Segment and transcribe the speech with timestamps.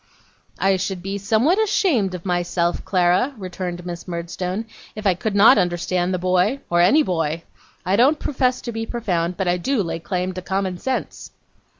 [0.57, 5.59] 'I should be somewhat ashamed of myself, Clara,' returned Miss Murdstone, 'if I could not
[5.59, 7.43] understand the boy, or any boy.
[7.85, 11.29] I don't profess to be profound; but I do lay claim to common sense.